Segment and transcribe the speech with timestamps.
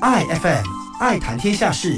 [0.00, 0.64] 爱 FM，
[1.00, 1.96] 爱谈天下事，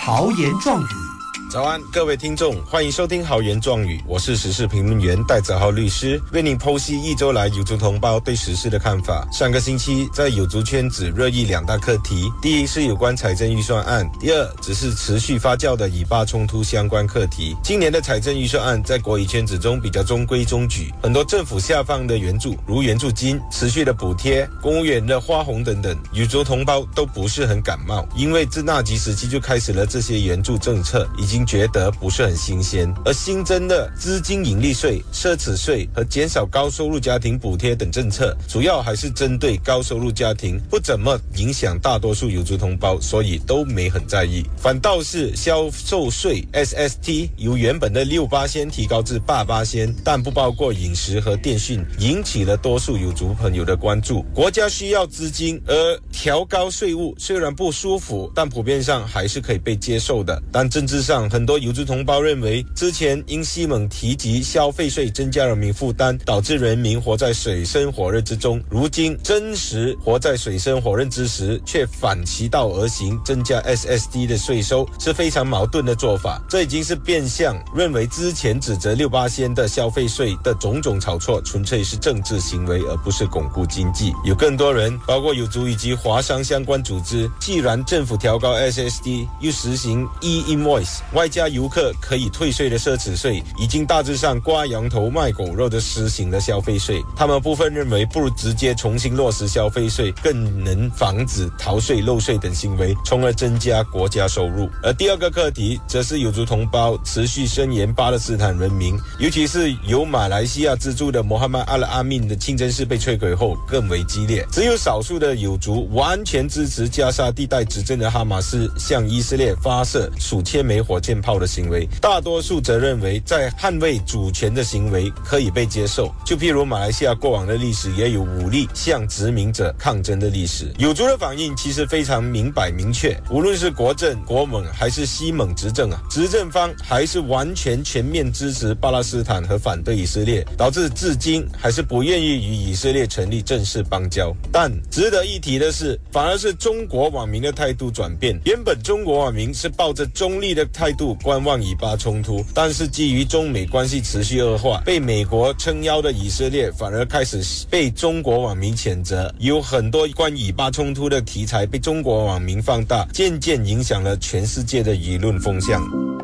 [0.00, 1.09] 豪言壮语。
[1.50, 9.26] 早安，各位听众，欢迎收听豪言壮语，我是时事评论员戴泽浩律师，为您剖析一周来有族同胞对时事的看法。
[9.32, 17.56] 上个星期在有族圈子热议两大课题，第一是有关财政预算案，第二只是持续发酵的以巴冲突相关课题。
[17.64, 31.39] 今年的财政预算案在国语圈子中比较中规中矩，很多政府下放的援助，如援助金、持续的补贴、公务员的花红等等，有族同胞都不是很感冒，因为自纳吉时期就开始了这些援助政策，已经。
[31.46, 44.44] 觉得不是很新鲜，而新增的资金盈利税、奢侈税和减少高收入家庭补贴等政策，主要还是针对高收入家庭，不怎么影响大多数有族同胞，所以都没很在意。
[44.56, 54.22] 反倒是销售税 SST 由原本的六八仙提高至八八仙，但不包括饮食和电讯，引起了多数有族朋友的关注。
[54.34, 60.42] 国家需要资金，而调高税务虽然不舒服，但普遍上还是可以被接受的。
[60.52, 68.60] 但政治上，很多游族同胞认为，之前因西蒙提及消费税增加人民负担，导致人民活在水深火热之中。
[68.68, 76.42] 如今真实活在水深火热之时，却反其道而行，增加 SSD 的税收，是非常矛盾的做法。
[76.48, 84.12] 这已经是变相认为之前指责六八仙的消费税的种种炒作，纯粹是政治行为，而不是巩固经济。
[84.24, 97.04] 有更多人，包括有族以及华商相关组织，既然政府调高 SSD，又实行 e invoice，外加游客可以退税的奢侈税，已经大致上刮羊头卖狗肉的施行了消费税。
[97.14, 104.66] 他们部分认为，不如直接重新落实消费税，更能防止逃税漏税等行为，从而增加国家收入。
[104.82, 114.42] 而第二个课题，则是有族同胞持续声援巴勒斯坦人民，尤其是由马来西亚资助的摩罕曼阿勒阿敏的清真寺被摧毁后，更为激烈。
[114.50, 121.20] 只有少数的有族完全支持加沙地带执政的哈马斯向以色列发射数千枚火舰。
[121.20, 126.10] 炮的行为，大多数则认为在捍卫主权的行为可以被接受。
[126.24, 130.72] 就譬如马来西亚过往的历史也有武力向殖民者抗争的历史。
[130.78, 144.34] 有族的反应其实非常明白明确，无论是国政、国盟还是西盟执政啊，执政方还是完全全面支持巴勒斯坦和反对以色列，导致至今还是不愿意与以色列成立正式邦交。
[144.50, 148.40] 但值得一提的是，反而是中国网民的态度转变。
[148.46, 151.16] 原本中国网民是抱着中立的态度。
[151.22, 165.82] 观望以巴冲突，但是基于中美关系持续恶化，被美国撑腰的以色列反而开始被中国网民谴责，有很多关以巴冲突的题材被中国网民放大，渐渐影响了全世界的舆论风向。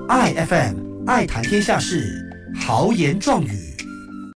[0.09, 2.27] iFM 爱谈天下事，
[2.59, 3.76] 豪言壮语。